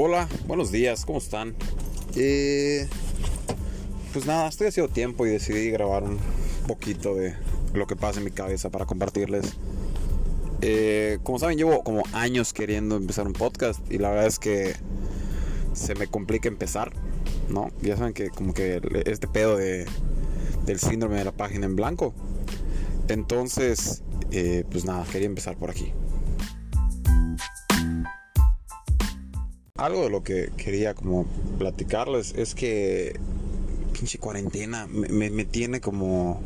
[0.00, 1.56] Hola, buenos días, ¿cómo están?
[2.14, 2.86] Eh,
[4.12, 6.20] pues nada, estoy haciendo tiempo y decidí grabar un
[6.68, 7.34] poquito de
[7.74, 9.54] lo que pasa en mi cabeza para compartirles.
[10.60, 14.76] Eh, como saben, llevo como años queriendo empezar un podcast y la verdad es que
[15.72, 16.92] se me complica empezar,
[17.48, 17.72] ¿no?
[17.82, 19.84] Ya saben que como que este pedo de,
[20.64, 22.14] del síndrome de la página en blanco.
[23.08, 25.92] Entonces, eh, pues nada, quería empezar por aquí.
[29.78, 31.24] Algo de lo que quería como
[31.58, 33.18] platicarles es que
[33.92, 36.40] pinche cuarentena me, me tiene como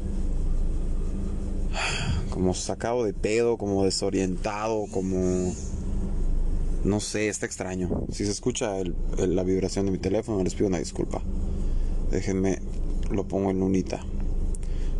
[2.30, 5.52] como sacado de pedo, como desorientado, como
[6.84, 8.06] no sé, está extraño.
[8.10, 8.74] Si se escucha
[9.16, 11.22] la vibración de mi teléfono, les pido una disculpa.
[12.10, 12.58] Déjenme,
[13.10, 14.04] lo pongo en lunita.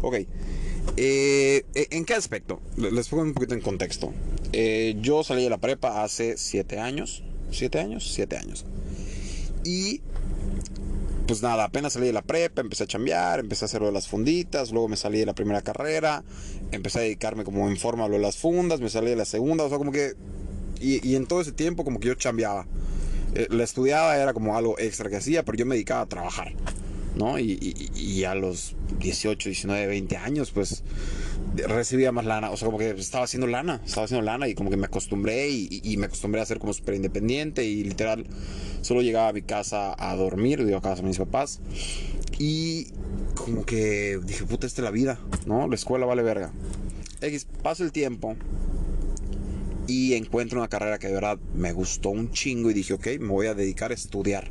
[0.02, 0.16] Ok.
[0.96, 2.60] Eh, ¿En qué aspecto?
[2.76, 4.12] Les pongo un poquito en contexto.
[4.52, 7.24] Eh, yo salí de la prepa hace 7 años.
[7.52, 8.12] ¿7 años?
[8.14, 8.64] 7 años.
[9.64, 10.00] Y
[11.26, 13.92] pues nada, apenas salí de la prepa, empecé a chambear, empecé a hacer lo de
[13.92, 16.24] las funditas, luego me salí de la primera carrera,
[16.72, 19.24] empecé a dedicarme como en forma a lo de las fundas, me salí de la
[19.24, 20.14] segunda, o sea, como que...
[20.80, 22.66] Y, en todo ese tiempo como que yo chambeaba.
[23.36, 26.52] Eh, la estudiaba era como algo extra que hacía, pero yo me dedicaba a trabajar.
[27.14, 27.38] ¿no?
[27.38, 30.82] Y, a los 18, 19, 20 años, pues
[31.56, 34.70] recibía más lana, o sea, como que estaba haciendo lana, estaba haciendo lana y como
[34.70, 38.26] que me acostumbré y, me acostumbré a ser como súper independiente y literal
[38.80, 41.60] solo llegaba a mi casa a dormir, iba a casa de mis papás
[42.38, 42.88] y
[43.34, 45.68] como que dije, puta, esta es la vida, ¿no?
[45.68, 46.52] La escuela vale verga.
[47.20, 48.36] X, pasa el tiempo
[49.86, 53.28] y encuentro una carrera que de verdad me gustó un chingo y dije, ok, me
[53.28, 54.50] voy a dedicar a estudiar.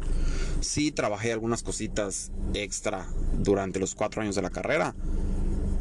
[0.61, 3.07] Sí, trabajé algunas cositas extra
[3.39, 4.95] durante los cuatro años de la carrera,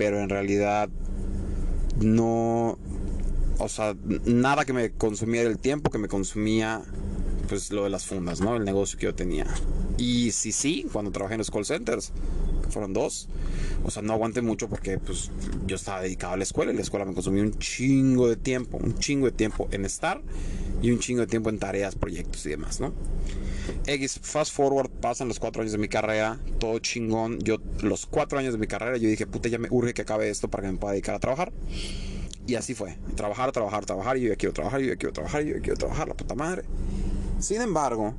[0.01, 0.89] pero en realidad
[2.01, 2.79] no,
[3.59, 6.81] o sea, nada que me consumiera el tiempo que me consumía
[7.51, 8.57] pues lo de las fundas, ¿no?
[8.57, 9.47] El negocio que yo tenía.
[9.99, 12.13] Y sí, sí, cuando trabajé en los call centers,
[12.71, 13.29] fueron dos.
[13.85, 15.31] O sea, no aguanté mucho porque pues
[15.67, 18.79] yo estaba dedicado a la escuela y la escuela me consumió un chingo de tiempo,
[18.79, 20.23] un chingo de tiempo en estar
[20.83, 22.93] y un chingo de tiempo en tareas, proyectos y demás, ¿no?
[23.87, 27.39] X, fast forward, pasan los cuatro años de mi carrera, todo chingón.
[27.41, 30.31] Yo, los cuatro años de mi carrera, yo dije, puta, ya me urge que acabe
[30.31, 31.53] esto para que me pueda dedicar a trabajar.
[32.47, 35.43] Y así fue, trabajar, trabajar, trabajar, y yo ya quiero trabajar, yo ya quiero trabajar,
[35.43, 36.65] yo ya quiero trabajar, la puta madre.
[37.39, 38.15] Sin embargo,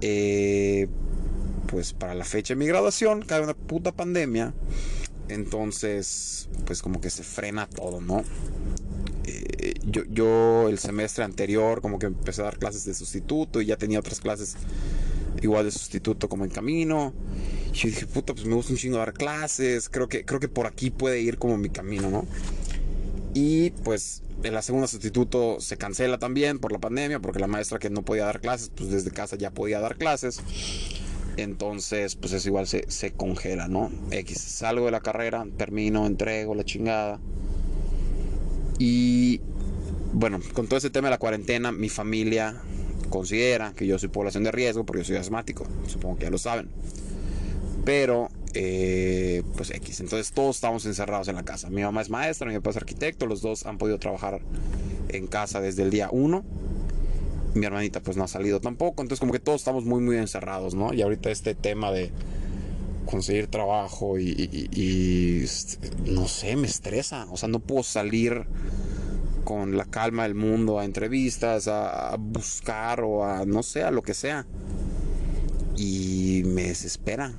[0.00, 0.88] eh,
[1.68, 4.54] pues para la fecha de mi graduación cae una puta pandemia.
[5.28, 8.24] Entonces, pues como que se frena todo, ¿no?
[9.84, 13.76] Yo, yo el semestre anterior como que empecé a dar clases de sustituto y ya
[13.76, 14.56] tenía otras clases
[15.42, 17.12] igual de sustituto como en camino.
[17.72, 19.88] Y yo dije, puta, pues me gusta un chingo dar clases.
[19.88, 22.26] Creo que, creo que por aquí puede ir como mi camino, ¿no?
[23.34, 27.78] Y pues en la segunda sustituto se cancela también por la pandemia, porque la maestra
[27.78, 30.40] que no podía dar clases, pues desde casa ya podía dar clases.
[31.36, 33.90] Entonces, pues es igual se, se congela, ¿no?
[34.10, 37.20] X, salgo de la carrera, termino, entrego la chingada.
[38.78, 39.40] Y
[40.12, 42.60] bueno, con todo ese tema de la cuarentena, mi familia
[43.08, 45.66] considera que yo soy población de riesgo porque yo soy asmático.
[45.86, 46.68] Supongo que ya lo saben.
[47.84, 50.00] Pero, eh, pues X.
[50.00, 51.70] Entonces todos estamos encerrados en la casa.
[51.70, 53.26] Mi mamá es maestra, mi papá es arquitecto.
[53.26, 54.40] Los dos han podido trabajar
[55.08, 56.44] en casa desde el día 1
[57.54, 60.74] mi hermanita pues no ha salido tampoco, entonces como que todos estamos muy muy encerrados,
[60.74, 60.94] ¿no?
[60.94, 62.12] Y ahorita este tema de
[63.06, 68.44] conseguir trabajo y, este, no sé, me estresa, o sea, no puedo salir
[69.50, 74.00] con la calma del mundo a entrevistas, a, buscar o a no sé, a lo
[74.00, 74.46] que sea.
[75.76, 77.34] Y me desespera.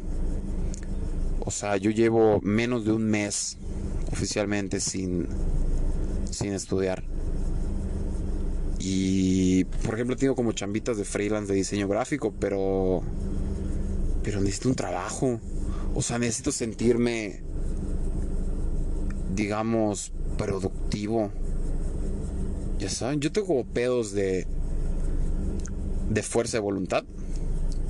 [1.40, 3.58] O sea, yo llevo menos de un mes
[4.12, 5.26] oficialmente sin,
[6.32, 7.02] sin estudiar.
[8.78, 13.04] Y, por ejemplo, tengo como chambitas de freelance de diseño gráfico, pero.
[14.22, 15.40] Pero necesito un trabajo.
[15.96, 17.40] O sea, necesito sentirme.
[19.34, 21.32] Digamos, productivo.
[22.82, 24.48] Ya saben, yo tengo pedos de.
[26.10, 27.04] de fuerza de voluntad.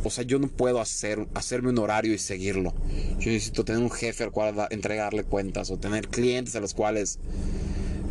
[0.03, 2.73] O sea, yo no puedo hacer, hacerme un horario y seguirlo.
[3.19, 7.19] Yo necesito tener un jefe al cual entregarle cuentas o tener clientes a los cuales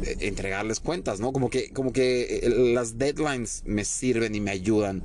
[0.04, 1.32] eh, entregarles cuentas, ¿no?
[1.32, 5.02] Como que, como que eh, las deadlines me sirven y me ayudan.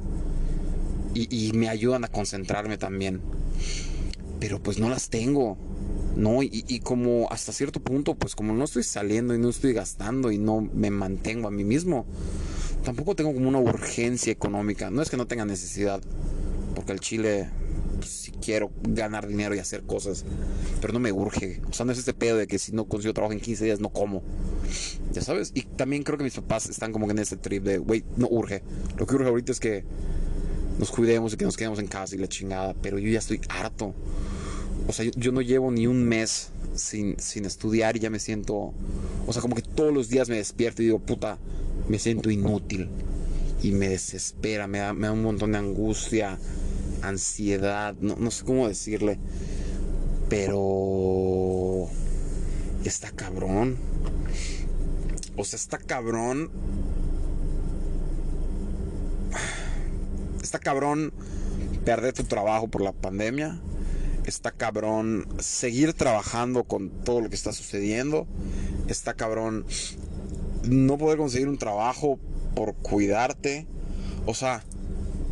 [1.14, 3.22] Y, me ayudan a concentrarme también.
[4.40, 5.58] Pero pues no las tengo.
[6.16, 6.44] ¿No?
[6.44, 10.32] Y, y, como hasta cierto punto, pues como no estoy saliendo y no estoy gastando
[10.32, 12.06] y no me mantengo a mí mismo,
[12.84, 14.90] tampoco tengo como una urgencia económica.
[14.90, 16.02] No es que no tenga necesidad,
[16.76, 17.50] porque el Chile
[18.04, 20.26] si quiero ganar dinero y hacer cosas,
[20.82, 21.62] pero no me urge.
[21.70, 23.80] O sea, no es este pedo de que si no consigo trabajo en 15 días
[23.80, 24.24] no como.
[25.12, 25.52] Ya sabes.
[25.54, 28.64] Y también creo que mis papás están como en este trip de, güey, no urge.
[28.98, 29.84] Lo que urge ahorita es que
[30.80, 33.42] nos cuidemos y que nos quedemos en casa y la chingada, pero yo ya estoy
[33.50, 33.94] harto.
[34.88, 38.74] O sea, yo, no llevo ni un mes sin, sin estudiar y ya me siento,
[39.26, 41.38] o sea, como que todos los días me despierto y digo, puta,
[41.88, 42.90] me siento inútil
[43.64, 46.38] y me desespera, me da, me da un montón de angustia,
[47.02, 49.18] ansiedad, no, no sé cómo decirle,
[50.30, 51.88] pero
[52.84, 53.78] está cabrón.
[55.38, 56.52] O sea, está cabrón
[60.46, 61.12] está cabrón
[61.84, 63.60] perder tu trabajo por la pandemia.
[64.26, 68.28] Está cabrón seguir trabajando con todo lo que está sucediendo.
[68.88, 69.66] Está cabrón
[70.64, 72.20] no poder conseguir un trabajo
[72.56, 73.68] por cuidarte.
[74.26, 74.64] O sea,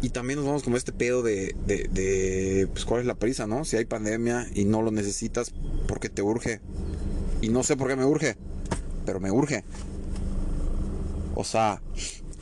[0.03, 3.47] y también nos vamos con este pedo de, de, de, pues cuál es la prisa,
[3.47, 3.65] ¿no?
[3.65, 5.53] Si hay pandemia y no lo necesitas
[5.87, 6.59] porque te urge.
[7.41, 8.35] Y no sé por qué me urge,
[9.05, 9.63] pero me urge.
[11.35, 11.81] O sea,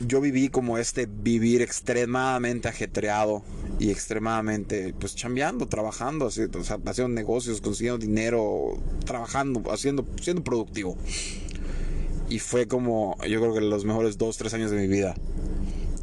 [0.00, 3.42] yo viví como este vivir extremadamente ajetreado
[3.82, 10.96] y extremadamente, pues chambeando, trabajando, haciendo, haciendo negocios, consiguiendo dinero, trabajando, haciendo, siendo productivo.
[12.28, 15.16] Y fue como, yo creo que los mejores dos, tres años de mi vida.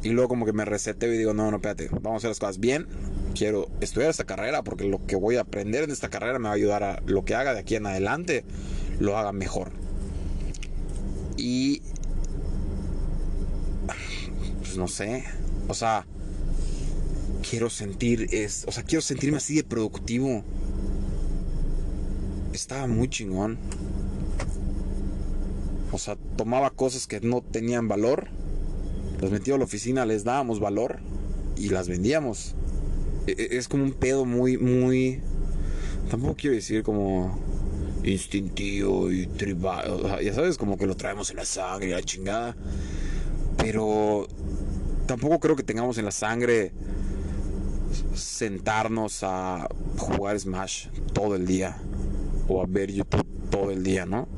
[0.02, 2.38] Y luego como que me reseteo y digo, no, no, espérate, vamos a hacer las
[2.38, 2.86] cosas bien.
[3.34, 6.50] Quiero estudiar esta carrera porque lo que voy a aprender en esta carrera me va
[6.50, 8.44] a ayudar a lo que haga de aquí en adelante,
[8.98, 9.70] lo haga mejor.
[11.38, 11.80] Y
[14.60, 15.24] pues no sé,
[15.66, 16.04] o sea,
[17.50, 20.44] quiero sentir, es, o sea, quiero sentirme así de productivo.
[22.52, 23.58] Estaba muy chingón.
[25.90, 28.28] O sea, tomaba cosas que no tenían valor,
[29.20, 31.00] las metía a la oficina, les dábamos valor
[31.56, 32.54] y las vendíamos.
[33.26, 35.20] E, e, es como un pedo muy, muy...
[36.08, 37.36] Tampoco quiero decir como
[38.04, 40.22] instintivo y tribal.
[40.22, 42.56] ya sabes, como que lo traemos en la sangre la chingada.
[43.56, 44.28] Pero
[45.06, 46.72] tampoco creo que tengamos en la sangre
[48.14, 51.76] sentarnos a jugar Smash todo el día
[52.48, 54.28] o a ver YouTube todo el día, ¿no?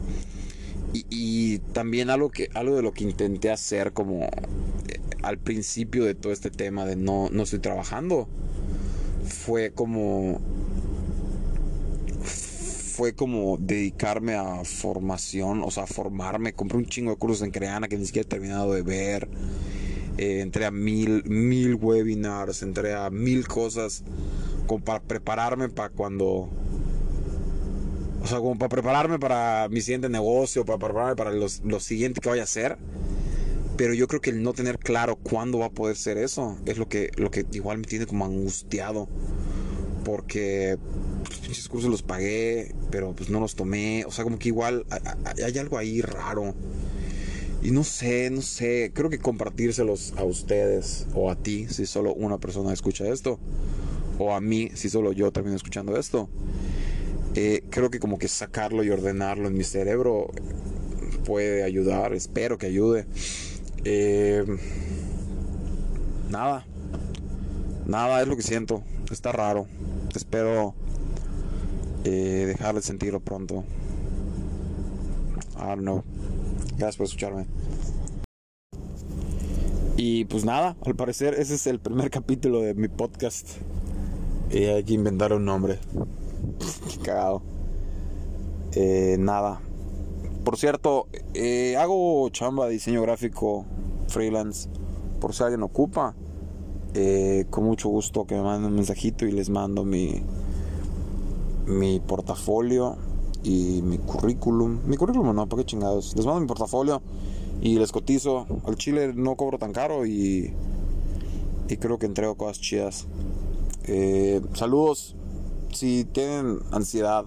[0.92, 6.14] Y, también algo que algo de lo que intenté hacer como eh, al principio de
[6.14, 8.28] todo este tema de no no estoy trabajando
[9.24, 10.38] fue como
[12.92, 17.88] fue como dedicarme a formación, o sea, formarme, compré un chingo de cursos en Creana
[17.88, 19.28] que ni siquiera he terminado de ver
[20.22, 24.04] eh, entré a mil, mil webinars, entré a mil cosas
[24.66, 26.48] como para prepararme para cuando...
[28.22, 32.20] O sea, como para prepararme para mi siguiente negocio, para prepararme para los, lo siguiente
[32.20, 32.78] que vaya a hacer.
[33.76, 36.78] Pero yo creo que el no tener claro cuándo va a poder ser eso es
[36.78, 39.08] lo que, lo que igual me tiene como angustiado.
[40.04, 40.78] Porque
[41.28, 44.04] los pinches cursos los pagué, pero pues no los tomé.
[44.04, 44.86] O sea, como que igual
[45.44, 46.54] hay algo ahí raro.
[47.62, 52.12] Y no sé, no sé, creo que compartírselos a ustedes o a ti si solo
[52.12, 53.38] una persona escucha esto,
[54.18, 56.28] o a mí si solo yo termino escuchando esto.
[57.34, 60.30] Eh, creo que como que sacarlo y ordenarlo en mi cerebro
[61.24, 63.06] puede ayudar, espero que ayude.
[63.84, 64.44] Eh,
[66.30, 66.66] nada,
[67.86, 69.68] nada es lo que siento, está raro,
[70.16, 70.74] espero
[72.02, 73.64] eh, dejar de sentirlo pronto.
[75.56, 76.02] I don't know.
[76.82, 77.46] Gracias por escucharme.
[79.96, 83.50] Y pues nada, al parecer ese es el primer capítulo de mi podcast.
[84.50, 85.78] Y hay que inventar un nombre.
[86.90, 87.40] Qué cagado.
[88.72, 89.60] Eh, nada.
[90.42, 93.64] Por cierto, eh, hago chamba de diseño gráfico
[94.08, 94.68] freelance.
[95.20, 96.16] Por si alguien ocupa.
[96.94, 100.20] Eh, con mucho gusto que me manden un mensajito y les mando mi,
[101.64, 102.98] mi portafolio
[103.44, 104.80] y mi currículum.
[104.86, 106.14] Mi currículum no, ¿para qué chingados?
[106.16, 107.02] Les mando mi portafolio
[107.60, 108.46] y les cotizo.
[108.66, 110.52] Al chile no cobro tan caro y,
[111.68, 113.06] y creo que entrego cosas chidas.
[113.84, 115.16] Eh, saludos.
[115.72, 117.24] Si tienen ansiedad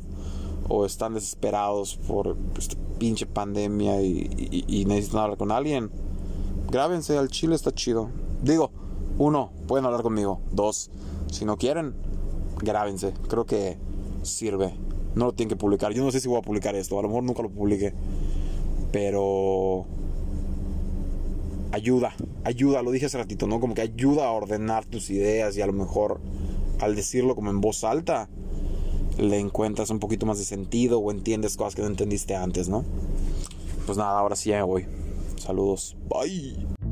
[0.70, 5.90] o están desesperados por esta pinche pandemia y, necesitan hablar con alguien,
[6.70, 7.18] grábense.
[7.18, 8.10] Al chile está chido.
[8.44, 8.72] Digo,
[9.18, 10.42] uno, pueden hablar conmigo.
[10.52, 10.92] Dos,
[11.32, 11.94] si no quieren,
[12.62, 13.14] grábense.
[13.28, 13.78] Creo que
[14.24, 14.76] sirve
[15.16, 15.94] no lo tienen que publicar.
[15.94, 17.94] Yo no sé si voy a publicar esto, a lo mejor nunca lo publique.
[18.92, 19.86] Pero
[21.72, 23.60] ayuda, ayuda, lo dije hace ratito, ¿no?
[23.60, 26.20] Como que ayuda a ordenar tus ideas y a lo mejor
[26.80, 28.30] al decirlo como en voz alta
[29.18, 32.84] le encuentras un poquito más de sentido o entiendes cosas que no entendiste antes, ¿no?
[33.86, 34.86] Pues nada, ahora sí ya me voy.
[35.38, 35.96] Saludos.
[36.10, 36.85] Bye.